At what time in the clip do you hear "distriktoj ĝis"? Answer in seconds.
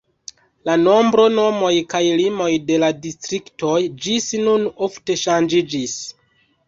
3.03-4.31